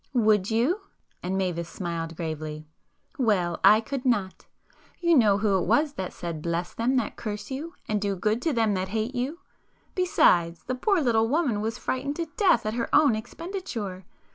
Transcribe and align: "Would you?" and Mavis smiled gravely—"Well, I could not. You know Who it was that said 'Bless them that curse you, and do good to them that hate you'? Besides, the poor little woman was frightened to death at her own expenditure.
"Would 0.15 0.49
you?" 0.49 0.81
and 1.21 1.37
Mavis 1.37 1.69
smiled 1.69 2.15
gravely—"Well, 2.17 3.59
I 3.63 3.79
could 3.81 4.03
not. 4.03 4.47
You 4.99 5.15
know 5.15 5.37
Who 5.37 5.59
it 5.59 5.65
was 5.67 5.93
that 5.93 6.11
said 6.11 6.41
'Bless 6.41 6.73
them 6.73 6.95
that 6.95 7.15
curse 7.17 7.51
you, 7.51 7.75
and 7.87 8.01
do 8.01 8.15
good 8.15 8.41
to 8.41 8.51
them 8.51 8.73
that 8.73 8.87
hate 8.87 9.13
you'? 9.13 9.37
Besides, 9.93 10.63
the 10.63 10.73
poor 10.73 11.01
little 11.01 11.27
woman 11.27 11.61
was 11.61 11.77
frightened 11.77 12.15
to 12.15 12.25
death 12.35 12.65
at 12.65 12.73
her 12.73 12.89
own 12.91 13.15
expenditure. 13.15 14.03